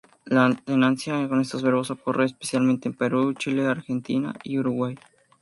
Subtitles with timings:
[0.25, 4.95] La alternancia con estos verbos ocurre especialmente en Perú, Chile, Argentina y Uruguay.